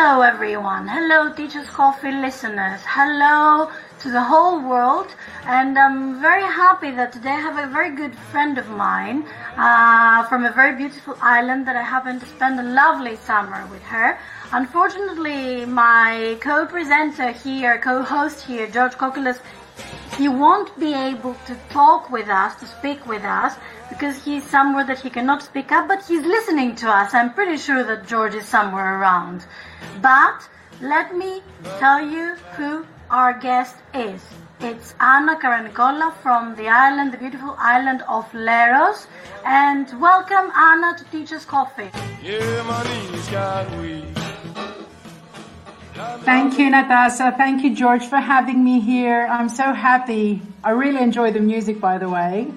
[0.00, 0.86] Hello, everyone.
[0.86, 2.80] Hello, Teachers Coffee listeners.
[2.86, 5.08] Hello to the whole world.
[5.44, 9.26] And I'm very happy that today I have a very good friend of mine
[9.56, 13.82] uh, from a very beautiful island that I happen to spend a lovely summer with
[13.82, 14.16] her.
[14.52, 19.40] Unfortunately, my co-presenter here, co-host here, George Kokilas,
[20.18, 23.54] he won't be able to talk with us, to speak with us,
[23.88, 27.14] because he's somewhere that he cannot speak up, but he's listening to us.
[27.14, 29.46] I'm pretty sure that George is somewhere around.
[30.02, 30.48] But
[30.80, 31.40] let me
[31.78, 34.20] tell you who our guest is.
[34.60, 39.06] It's Anna Karanikola from the island, the beautiful island of Leros.
[39.46, 41.90] And welcome, Anna, to Teachers Coffee.
[45.98, 47.34] Thank you, Natasha.
[47.36, 49.26] Thank you, George, for having me here.
[49.30, 50.40] I'm so happy.
[50.62, 52.52] I really enjoy the music, by the way.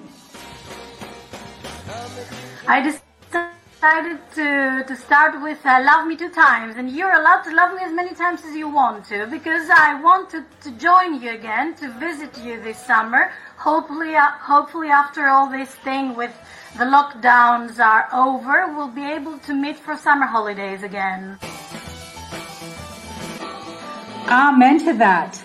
[2.68, 7.52] I decided to, to start with uh, Love Me Two Times, and you're allowed to
[7.52, 11.20] love me as many times as you want to, because I want to, to join
[11.20, 13.32] you again, to visit you this summer.
[13.56, 16.32] Hopefully, uh, hopefully after all this thing with
[16.78, 21.38] the lockdowns are over, we'll be able to meet for summer holidays again.
[24.28, 25.42] Amen to that.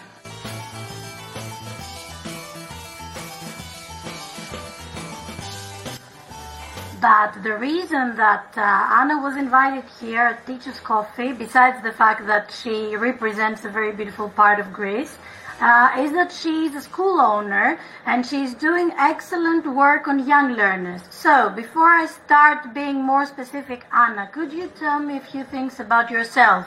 [7.01, 12.27] But the reason that uh, Anna was invited here at Teachers Coffee, besides the fact
[12.27, 15.17] that she represents a very beautiful part of Greece,
[15.59, 21.01] uh, is that she's a school owner and she's doing excellent work on young learners.
[21.09, 25.79] So, before I start being more specific, Anna, could you tell me a few things
[25.79, 26.65] about yourself?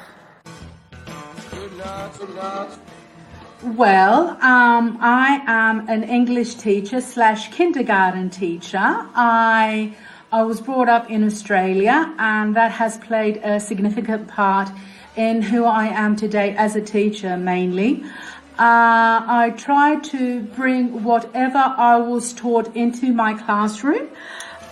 [3.62, 8.79] Well, um, I am an English teacher slash kindergarten teacher.
[8.79, 9.95] I
[10.33, 14.70] I was brought up in Australia, and that has played a significant part
[15.17, 18.05] in who I am today as a teacher, mainly.
[18.58, 24.08] Uh, I try to bring whatever I was taught into my classroom.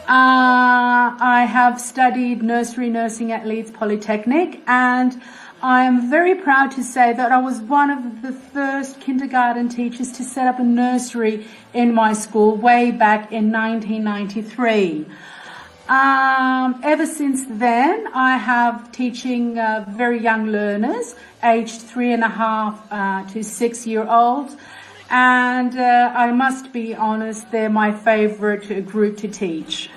[0.08, 5.20] Uh, I have studied nursery nursing at Leeds Polytechnic, and
[5.62, 10.12] I am very proud to say that I was one of the first kindergarten teachers
[10.12, 15.06] to set up a nursery in my school way back in 1993.
[15.88, 22.28] Um, ever since then, I have teaching uh, very young learners, aged three and a
[22.28, 24.56] half uh, to six year olds.
[25.10, 29.90] And uh, I must be honest, they're my favorite group to teach.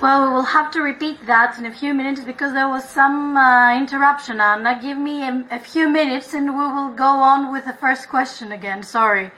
[0.00, 3.36] Well, we will have to repeat that in a few minutes because there was some
[3.36, 4.40] uh, interruption.
[4.40, 8.08] Anna, give me a, a, few minutes and we will go on with the first
[8.08, 8.84] question again.
[8.84, 9.32] Sorry.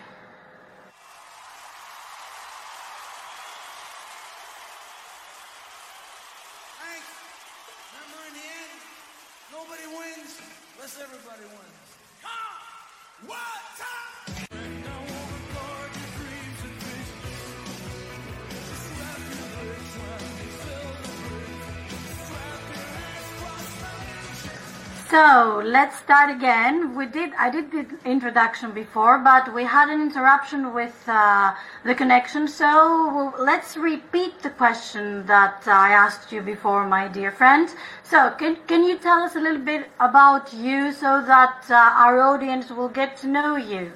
[25.10, 26.94] So let's start again.
[26.94, 31.53] We did I did the introduction before, but we had an interruption with uh,
[31.84, 32.47] the connection.
[32.47, 37.69] So let's repeat the question that I asked you before, my dear friend.
[38.04, 42.20] So can can you tell us a little bit about you so that uh, our
[42.22, 43.91] audience will get to know you?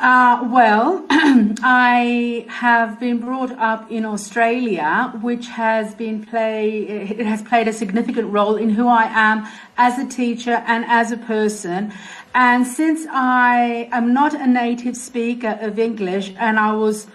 [0.00, 6.82] Uh, well, I have been brought up in Australia, which has been play.
[6.82, 11.10] It has played a significant role in who I am as a teacher and as
[11.10, 11.92] a person.
[12.32, 17.08] And since I am not a native speaker of English, and I was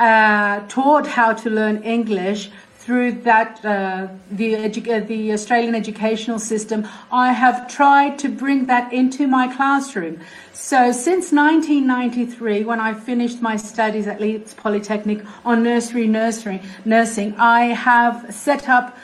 [0.00, 2.50] uh, taught how to learn English
[2.84, 8.66] through that uh, the edu- uh, the Australian educational system, I have tried to bring
[8.66, 10.20] that into my classroom.
[10.52, 17.34] So since 1993, when I finished my studies at Leeds Polytechnic on nursery nursery nursing,
[17.38, 18.96] I have set up.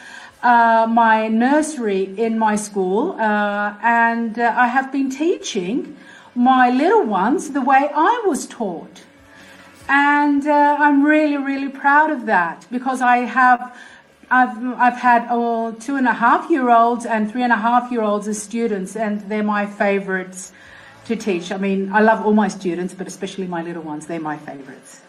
[0.43, 5.99] Uh, my nursery in my school, uh, and uh, I have been teaching
[6.35, 9.03] my little ones the way I was taught.
[9.93, 13.77] And uh, I'm really, really proud of that because I have,
[14.31, 17.91] I've, I've had oh, two and a half year olds and three and a half
[17.91, 20.53] year olds as students, and they're my favorites
[21.07, 21.51] to teach.
[21.51, 25.01] I mean, I love all my students, but especially my little ones, they're my favorites.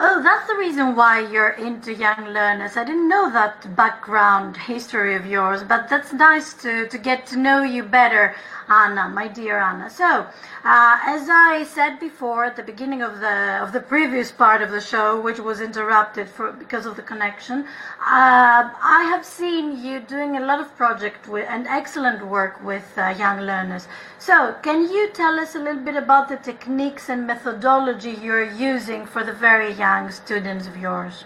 [0.00, 2.76] Oh, that's the reason why you're into young learners.
[2.76, 7.36] I didn't know that background history of yours, but that's nice to, to get to
[7.36, 8.36] know you better,
[8.68, 9.90] Anna, my dear Anna.
[9.90, 10.24] So,
[10.64, 14.70] uh, as I said before at the beginning of the of the previous part of
[14.70, 17.66] the show, which was interrupted for because of the connection,
[17.98, 22.86] uh, I have seen you doing a lot of project with and excellent work with
[22.96, 23.88] uh, young learners.
[24.20, 29.04] So, can you tell us a little bit about the techniques and methodology you're using
[29.04, 31.24] for the very young students of yours?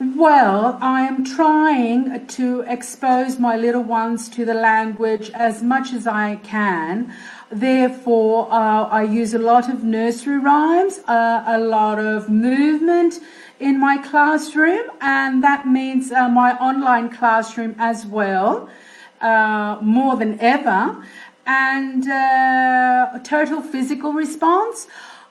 [0.00, 6.08] Well, I am trying to expose my little ones to the language as much as
[6.08, 7.14] I can.
[7.52, 13.20] Therefore, uh, I use a lot of nursery rhymes, uh, a lot of movement
[13.60, 18.68] in my classroom, and that means uh, my online classroom as well,
[19.20, 20.80] uh, more than ever
[21.46, 24.88] and uh, total physical response.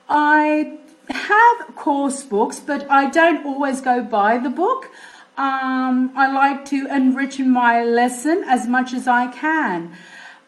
[0.08, 0.78] I
[1.10, 4.90] have course books, but I don't always go by the book.
[5.36, 9.92] Um, I like to enrich my lesson as much as I can.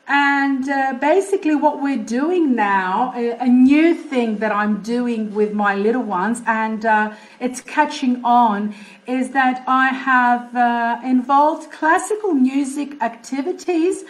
[0.08, 5.52] And uh, basically, what we're doing now, a, a, new thing that I'm doing with
[5.52, 8.72] my little ones, and uh, it's catching on,
[9.08, 14.04] is that I have uh, involved classical music activities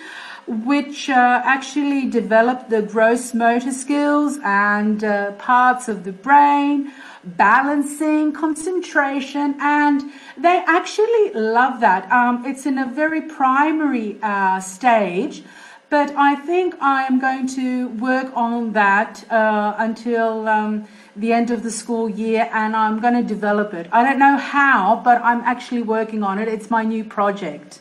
[0.46, 6.92] which uh, actually develop the gross motor skills and uh, parts of the brain,
[7.24, 10.02] balancing, concentration, and
[10.36, 12.10] they actually love that.
[12.12, 15.42] Um, it's in a very primary uh, stage,
[15.90, 20.48] but I think I am going to work on that uh, until.
[20.48, 20.86] Um,
[21.16, 23.88] the end of the school year and I'm going to develop it.
[23.90, 26.48] I don't know how, but I'm actually working on it.
[26.48, 27.80] It's my new project.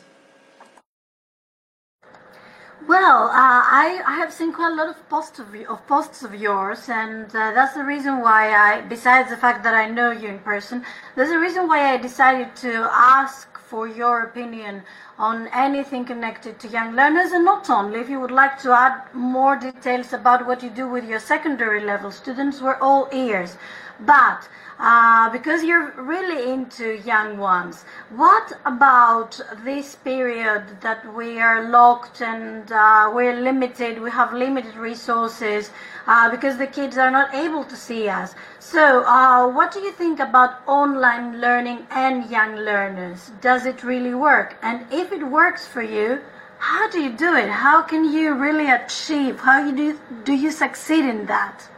[2.87, 6.35] Well, uh, I, I have seen quite a lot of posts of, of posts of
[6.35, 10.27] yours, and uh, that's the reason why I, besides the fact that I know you
[10.29, 10.85] in person,
[11.15, 14.83] there's a reason why I decided to ask for your opinion
[15.17, 17.99] on anything connected to young learners, and not only.
[17.99, 21.83] If you would like to add more details about what you do with your secondary
[21.83, 23.57] level students, we're all ears.
[23.99, 24.47] But
[24.79, 27.85] uh, because you're really into young ones.
[28.09, 34.75] What about this period that we are locked and uh, we're limited, we have limited
[34.75, 35.71] resources
[36.07, 38.35] uh, because the kids are not able to see us?
[38.59, 43.31] So, uh, what do you think about online learning and young learners?
[43.41, 44.57] Does it really work?
[44.61, 46.21] And if it works for you,
[46.57, 47.49] how do you do it?
[47.49, 49.39] How can you really achieve?
[49.39, 51.69] How you do, do you succeed in that?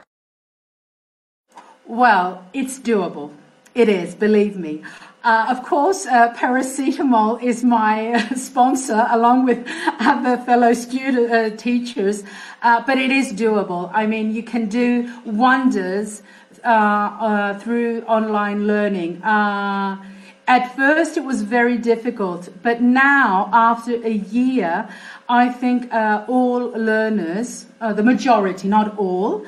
[1.88, 3.32] Well, it's doable.
[3.74, 4.82] It is, believe me.
[5.24, 9.66] Uh, of course, uh, paracetamol is my uh, sponsor along with
[10.00, 12.26] other fellow student uh, teachers,
[12.62, 13.90] uh, but it is doable.
[13.94, 16.24] I mean, you can do wonders
[16.66, 19.22] uh, through online learning.
[19.24, 24.90] at first, it was very difficult, but now, after a year,
[25.30, 25.90] I think
[26.28, 29.46] all learners, the majority, not all,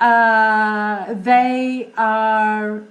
[0.00, 2.82] uh, they are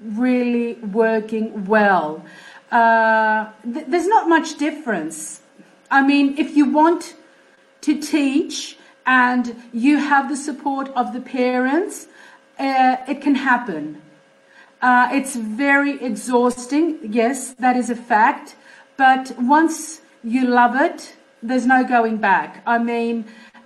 [0.00, 2.24] really working well.
[2.70, 5.42] Uh, th- there's not much difference.
[5.90, 7.14] I mean, if you want
[7.82, 12.06] to teach and you have the support of the parents,
[12.58, 14.00] uh, it can happen.
[14.80, 18.56] Uh, it's very exhausting, yes, that is a fact.
[18.96, 22.62] But once you love it, there's no going back.
[22.66, 23.24] I mean,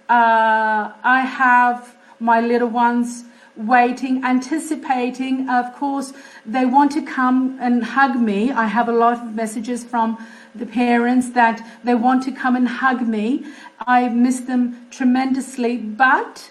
[0.08, 3.25] uh, I have my little ones
[3.56, 5.48] waiting, anticipating.
[5.48, 6.12] Of course,
[6.46, 8.52] they want to come and hug me.
[8.52, 12.68] I have a lot of messages from the parents that they want to come and
[12.68, 13.44] hug me.
[13.87, 16.50] I miss them tremendously, but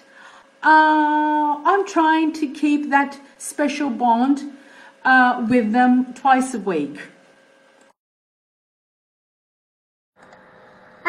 [0.63, 4.43] uh, I'm trying to keep that special bond
[5.05, 6.99] uh, with them twice a week.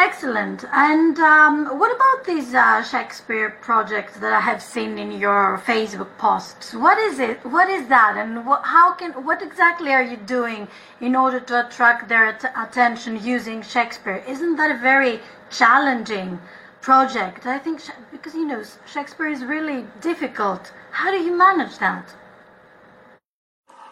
[0.01, 0.65] Excellent.
[0.73, 6.17] And um, what about these uh, Shakespeare projects that I have seen in your Facebook
[6.19, 6.73] posts?
[6.73, 7.45] What is it?
[7.45, 8.15] What is that?
[8.17, 9.11] And what, how can?
[9.25, 10.69] What exactly are you doing
[11.01, 14.23] in order to attract their at- attention using Shakespeare?
[14.29, 15.19] Isn't that a very
[15.51, 16.39] challenging
[16.81, 17.45] project?
[17.47, 17.81] I think
[18.13, 20.73] because you know Shakespeare is really difficult.
[20.93, 22.15] How do you manage that?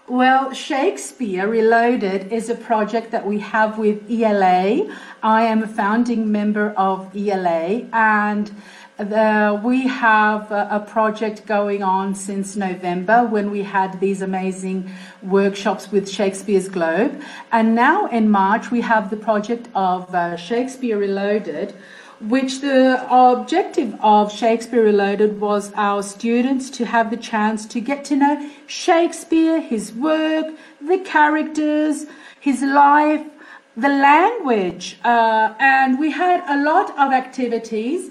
[0.09, 4.95] Well, Shakespeare Reloaded is a project that we have with ELA.
[5.21, 8.49] I am a founding member of ELA, and
[8.99, 14.89] the, we have a, a, project going on since November when we had these amazing
[15.25, 17.21] workshops with Shakespeare's Globe.
[17.51, 21.75] And now in March, we have the project of uh, Shakespeare Reloaded,
[22.21, 28.05] which the objective of Shakespeare Reloaded was our students to have the chance to get
[28.07, 30.47] to know Shakespeare, his work,
[30.81, 32.07] the characters,
[32.41, 33.25] his life,
[33.77, 34.99] the language.
[35.05, 38.11] Uh, and we had a lot of activities.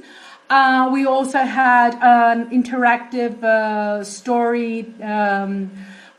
[0.50, 5.71] Uh, we also had an interactive uh, story um,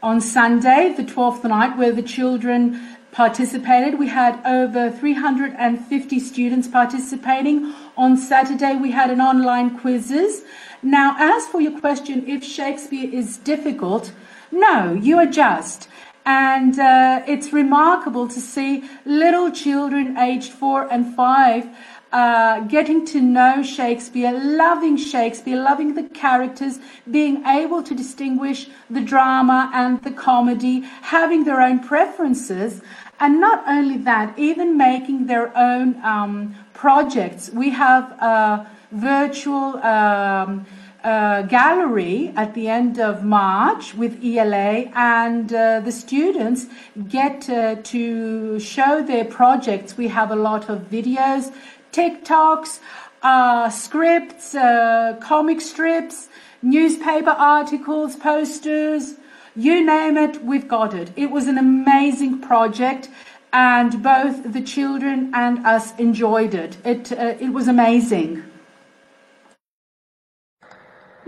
[0.02, 3.98] on Sunday, the 12th night, where the children participated.
[3.98, 7.72] We had over 350 students participating.
[7.96, 10.42] On Saturday, we had an online quizzes.
[10.82, 14.12] Now, as for your question, if Shakespeare is difficult,
[14.52, 15.88] no, you adjust.
[16.26, 21.68] And uh, it's remarkable to see little children aged four and five
[22.16, 26.78] uh, getting to know Shakespeare, loving Shakespeare, loving the characters,
[27.10, 32.80] being able to distinguish the drama and the comedy, having their own preferences,
[33.20, 37.50] and not only that, even making their own um, projects.
[37.50, 40.64] We have a virtual um,
[41.06, 46.66] uh, gallery at the end of March with ELA, and uh, the students
[47.08, 49.96] get uh, to show their projects.
[49.96, 51.52] We have a lot of videos,
[51.96, 52.80] TikToks,
[53.22, 56.28] uh, scripts, uh, comic strips,
[56.62, 59.14] newspaper articles, posters
[59.56, 61.10] you name it, we've got it.
[61.16, 63.08] It was an amazing project,
[63.54, 66.76] and both the children and us enjoyed it.
[66.84, 68.44] It, uh, it was amazing.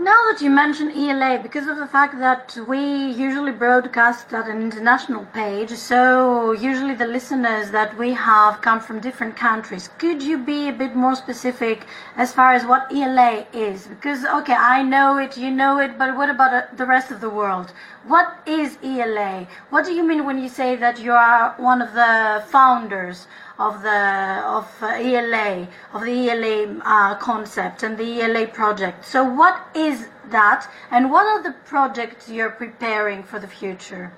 [0.01, 4.61] Now that you mention ELA, because of the fact that we usually broadcast at an
[4.61, 10.37] international page, so usually the listeners that we have come from different countries, could you
[10.37, 13.87] be a bit more specific as far as what ELA is?
[13.87, 17.19] Because, okay, I know it, you know it, but what about uh, the rest of
[17.19, 17.73] the world?
[18.09, 19.47] What is ELA?
[19.69, 23.27] What do you mean when you say that you are one of the founders
[23.59, 29.05] of the of uh, ELA of the ELA uh, concept and the ELA project.
[29.05, 34.13] So what is that, and what are the projects you're preparing for the future?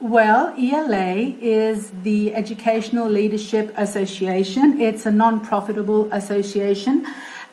[0.00, 4.80] Well, ELA is the Educational Leadership Association.
[4.80, 7.06] It's a non-profitable association.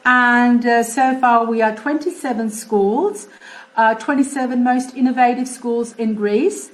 [0.03, 3.27] And uh, so far we are 27 schools,
[3.75, 6.71] uh, 27 most innovative schools in Greece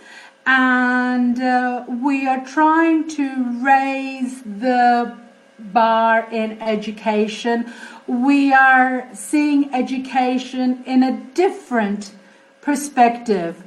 [0.48, 5.18] and uh, we are trying to raise the
[5.60, 7.72] bar in education.
[8.08, 12.14] We are seeing education in a different
[12.62, 13.62] perspective.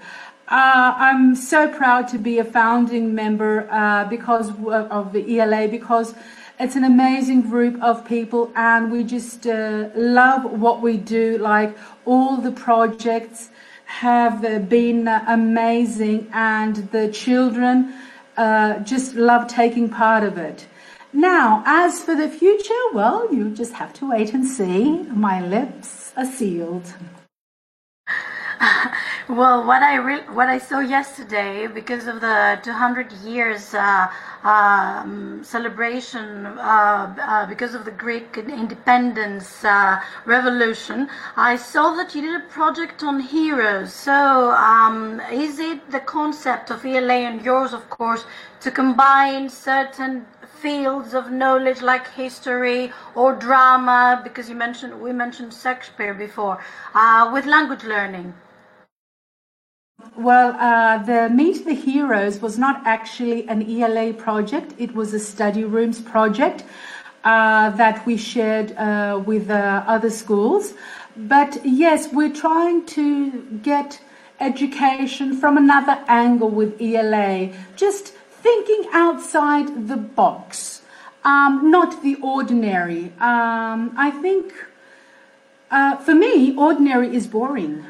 [0.49, 6.15] Uh, I'm so proud to be a founding member uh, because of the ELA because
[6.61, 11.77] it's an amazing group of people and we just uh, love what we do like
[12.05, 13.51] all the projects
[13.91, 17.93] have been amazing, and the children
[18.37, 20.67] uh, just love taking part of it.
[21.13, 25.03] Now, as for the future, well, you just have to wait and see.
[25.29, 26.95] My lips are sealed.
[29.31, 34.09] well, what I re- what I saw yesterday, because of the 200 years uh,
[34.43, 42.23] um, celebration, uh, uh, because of the Greek independence uh, revolution, I saw that you
[42.23, 43.93] did a project on heroes.
[43.93, 48.25] So, um, is it the concept of ELA and yours, of course,
[48.61, 50.27] to combine certain
[50.61, 56.59] fields of knowledge like history or drama, because you mentioned we mentioned Shakespeare before,
[56.95, 58.35] uh, with language learning?
[60.17, 65.19] Well, uh, the Meet the Heroes was not actually an ELA project, it was a
[65.19, 66.65] study rooms project
[67.25, 70.75] uh, that we shared uh, with uh, other schools.
[71.17, 74.01] But yes, we're trying to get
[74.41, 80.83] education from another angle with ELA, just thinking outside the box,
[81.25, 83.13] um, not the ordinary.
[83.21, 84.55] Um, I think
[85.71, 87.85] uh, for me, ordinary is boring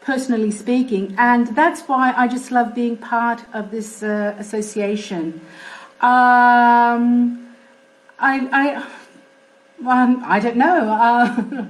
[0.00, 1.14] personally speaking.
[1.18, 5.40] And that's why I just love being part of this uh, association.
[6.00, 7.54] Um,
[8.18, 8.86] I, I,
[9.86, 10.90] um, I don't know.
[10.92, 11.66] Uh,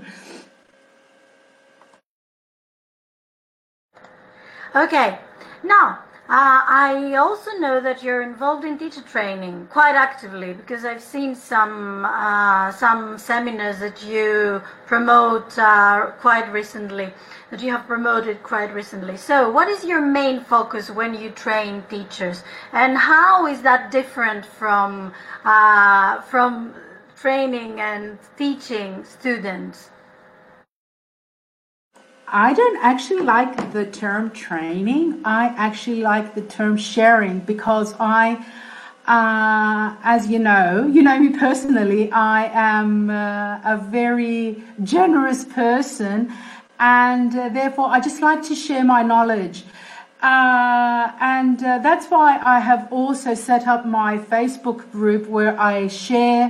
[4.85, 5.19] okay,
[5.63, 11.03] now uh, I also know that you're involved in teacher training quite actively because I've
[11.03, 17.13] seen some uh, some seminars that you promote uh, quite recently,
[17.51, 19.17] that you have promoted quite recently.
[19.17, 24.47] So, what is your main focus when you train teachers, and how is that different
[24.47, 25.13] from
[25.45, 26.75] uh, from
[27.17, 29.91] training and teaching students?
[32.33, 35.21] I don't actually like the term training.
[35.25, 38.45] I actually like the term sharing because I
[39.07, 46.31] Uh, as you know, you know me personally, I am uh, a very generous person,
[46.79, 49.65] and uh, therefore I just like to share my knowledge.
[50.23, 55.89] Uh, and uh, that's why I have also set up my Facebook group where I
[55.89, 56.47] share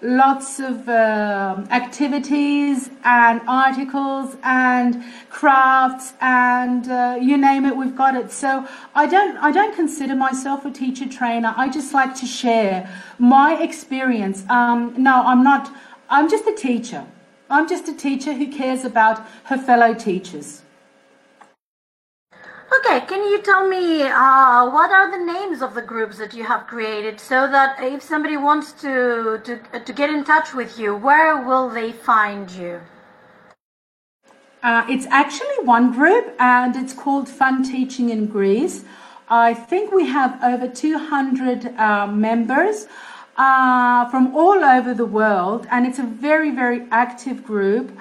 [0.00, 8.14] lots of uh, activities and articles and crafts and uh, you name it we've got
[8.14, 8.30] it.
[8.30, 11.52] So i don't i don't consider myself a teacher trainer.
[11.56, 12.88] I just like to share
[13.18, 14.44] my experience.
[14.48, 15.72] Um, no i'm not
[16.08, 17.04] i'm just a teacher.
[17.50, 20.62] I'm just a teacher who cares about her fellow teachers
[22.70, 26.44] Okay, can you tell me uh, what are the names of the groups that you
[26.44, 30.94] have created so that if somebody wants to, to, to get in touch with you,
[30.94, 32.80] where will they find you?
[34.62, 38.84] Uh, it's actually one group and it's called Fun Teaching in Greece.
[39.30, 42.86] I think we have over 200 uh, members
[43.38, 47.96] uh, from all over the world and it's a very, very active group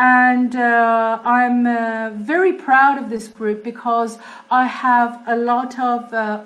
[0.00, 4.16] and uh, I'm uh, very proud of this group because
[4.50, 6.42] I have a lot of uh,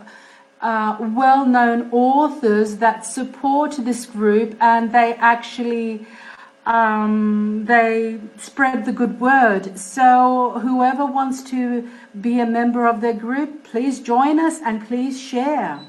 [0.61, 6.05] uh, well known authors that support this group and they actually
[6.67, 9.79] um, they spread the good word.
[9.79, 11.89] So whoever wants to
[12.21, 15.81] be a member of their group, please join us and please share.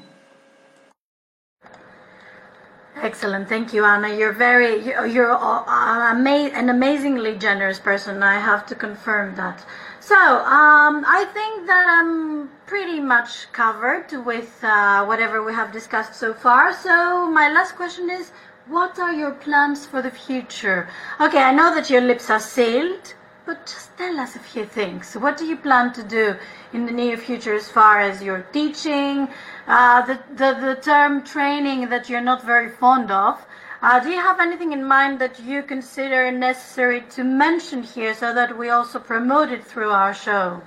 [3.02, 4.08] Excellent, thank you, Anna.
[4.08, 8.22] You're very, you're an amazingly generous person.
[8.22, 9.62] I have to confirm that.
[10.00, 16.14] So, um, I think that I'm pretty much covered with uh, whatever we have discussed
[16.14, 16.72] so far.
[16.72, 18.30] So, my last question is,
[18.66, 20.88] what are your plans for the future?
[21.20, 23.12] Okay, I know that your lips are sealed,
[23.46, 25.14] but just tell us a few things.
[25.14, 26.36] What do you plan to do
[26.72, 29.28] in the near future as far as your teaching,
[29.68, 33.46] uh, the, the, the term training that you're not very fond of.
[33.82, 38.34] Uh, do you have anything in mind that you consider necessary to mention here so
[38.34, 40.60] that we also promote it through our show?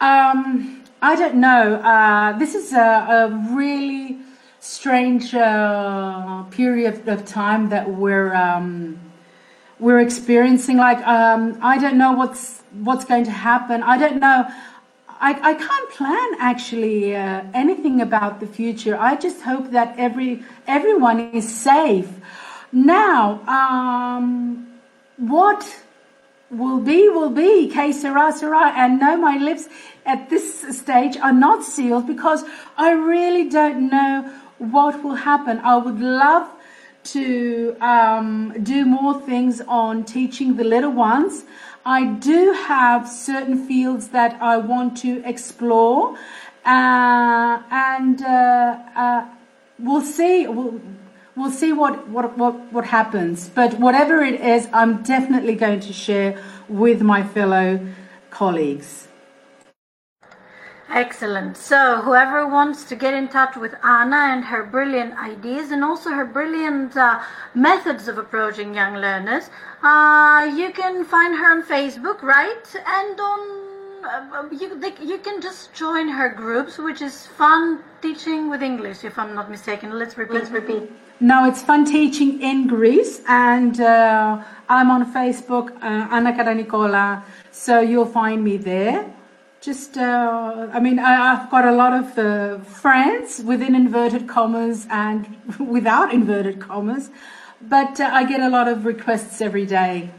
[0.00, 1.76] Um, I don't know.
[1.76, 4.18] Uh, this is a, a really
[4.58, 8.98] strange uh, period of time that we're um,
[10.02, 10.76] experiencing.
[10.76, 13.82] Like um, I don't know what's what's going to happen.
[13.82, 14.46] I don't know.
[15.08, 18.98] I, I can't plan actually uh, anything about the future.
[18.98, 22.08] I just hope that every everyone is safe.
[22.72, 24.66] Now, um,
[25.16, 25.62] what
[26.50, 27.68] will be will be.
[27.68, 28.72] Que sera sera.
[28.76, 29.68] And no, my lips
[30.04, 32.44] at this stage are not sealed because
[32.76, 35.58] I really don't know what will happen.
[35.60, 36.48] I would love
[37.04, 41.44] to um, do more things on teaching the little ones.
[41.84, 46.16] I do have certain fields that I want to explore,
[46.64, 49.28] uh, and uh, uh,
[49.78, 50.46] we'll see.
[50.46, 50.80] We'll,
[51.34, 53.48] we'll see what, what, what, what happens.
[53.48, 57.80] But whatever it is, I'm definitely going to share with my fellow
[58.30, 59.08] colleagues.
[60.92, 61.56] Excellent.
[61.56, 66.10] So, whoever wants to get in touch with Anna and her brilliant ideas and also
[66.10, 67.22] her brilliant uh,
[67.54, 69.48] methods of approaching young learners,
[69.82, 72.66] uh, you can find her on Facebook, right?
[72.86, 73.40] And on
[74.04, 79.02] uh, you, they, you can just join her groups, which is Fun Teaching with English,
[79.02, 79.98] if I'm not mistaken.
[79.98, 80.34] Let's repeat.
[80.34, 80.92] Let's repeat.
[81.20, 87.80] No, it's Fun Teaching in Greece, and uh, I'm on Facebook, uh, Anna Karanikola, so
[87.80, 89.10] you'll find me there
[89.62, 94.88] just uh, i mean I, have got a lot of uh, friends within inverted commas
[94.90, 97.10] and without inverted commas
[97.60, 100.10] but uh, i get a lot of requests every day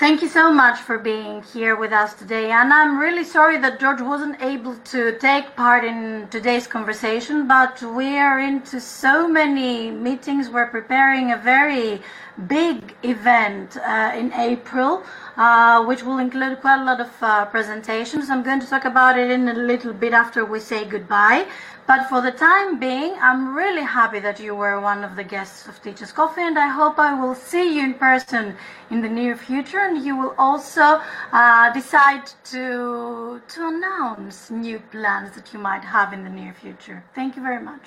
[0.00, 2.50] Thank you so much for being here with us today.
[2.52, 7.82] And I'm really sorry that George wasn't able to take part in today's conversation, but
[7.82, 10.48] we are into so many meetings.
[10.48, 12.00] We're preparing a very
[12.46, 15.02] big event uh, in April,
[15.36, 18.30] uh, which will include quite a lot of uh, presentations.
[18.30, 21.46] I'm going to talk about it in a little bit after we say goodbye.
[21.90, 25.66] But for the time being, I'm really happy that you were one of the guests
[25.66, 28.54] of Teachers Coffee, and I hope I will see you in person
[28.92, 29.80] in the near future.
[29.80, 31.00] And you will also
[31.32, 37.02] uh, decide to to announce new plans that you might have in the near future.
[37.16, 37.82] Thank you very much.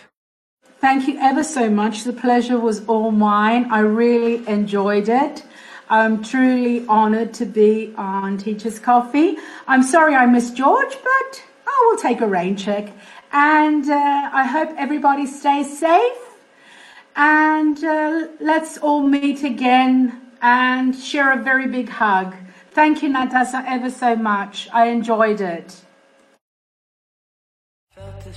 [0.82, 2.04] Thank you ever so much.
[2.04, 3.72] The pleasure was all mine.
[3.72, 5.46] I really enjoyed it.
[5.90, 9.38] I'm truly honored to be on Teachers Coffee.
[9.66, 12.92] I'm sorry I missed George, but I will take a rain check.
[13.34, 16.18] And uh, I hope everybody stays safe.
[17.16, 22.36] And uh, let's all meet again and share a very big hug.
[22.72, 24.70] Thank you, Natasha, ever so much.
[24.72, 25.82] I enjoyed it.
[27.96, 28.28] Felt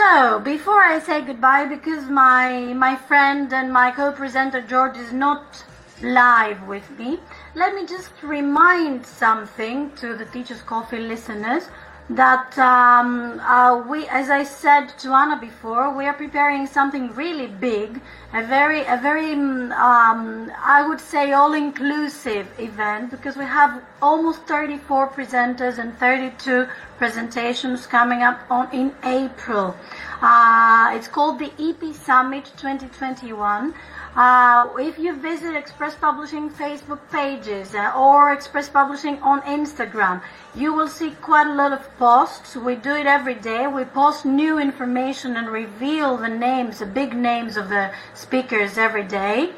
[0.00, 5.62] So, before I say goodbye, because my my friend and my co-presenter George is not
[6.02, 7.20] live with me,
[7.54, 11.68] let me just remind something to the Teachers Coffee listeners
[12.10, 17.46] that um, uh, we, as I said to Anna before, we are preparing something really
[17.46, 18.00] big,
[18.32, 24.42] a very, a very, mm, um, I would say, all-inclusive event because we have almost
[24.46, 26.66] 34 presenters and 32
[26.98, 29.76] presentations coming up on in April.
[30.20, 33.72] Uh, it's called the EP Summit 2021.
[34.16, 40.20] Uh, if you visit Express Publishing Facebook pages uh, or Express Publishing on Instagram,
[40.52, 42.56] you will see quite a lot of posts.
[42.56, 43.68] We do it every day.
[43.68, 49.04] We post new information and reveal the names, the big names of the speakers every
[49.04, 49.52] day.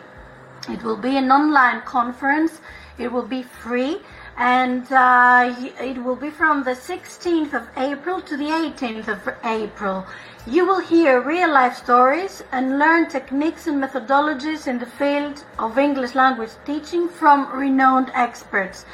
[0.69, 2.61] It will be an online conference.
[2.99, 4.01] It will be free
[4.37, 10.07] and uh, it will be from the 16th of April to the 18th of April.
[10.47, 15.79] You will hear real life stories and learn techniques and methodologies in the field of
[15.79, 18.85] English language teaching from renowned experts.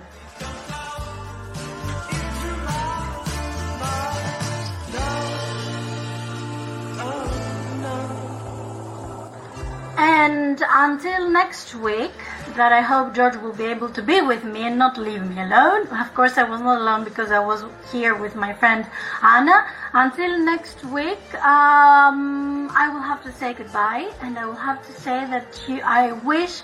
[9.97, 12.11] And until next week,
[12.55, 15.41] that I hope George will be able to be with me and not leave me
[15.41, 15.87] alone.
[15.87, 18.87] Of course, I was not alone because I was here with my friend
[19.21, 19.65] Anna.
[19.93, 24.93] Until next week, um, I will have to say goodbye, and I will have to
[24.93, 26.61] say that you, I wish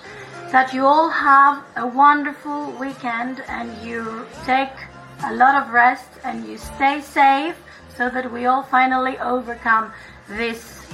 [0.51, 4.75] that you all have a wonderful weekend and you take
[5.25, 7.55] a lot of rest and you stay safe
[7.95, 9.91] so that we all finally overcome
[10.27, 10.85] this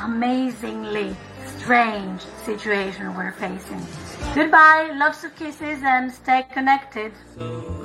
[0.00, 3.84] amazingly strange situation we're facing.
[4.34, 7.12] Goodbye, lots of kisses and stay connected.
[7.34, 7.76] So